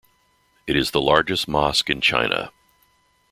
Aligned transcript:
It 0.65 0.75
is 0.75 0.89
the 0.89 0.99
largest 0.99 1.47
mosque 1.47 1.87
in 1.87 2.01
China. 2.01 2.51